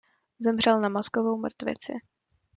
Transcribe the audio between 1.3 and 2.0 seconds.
mrtvici.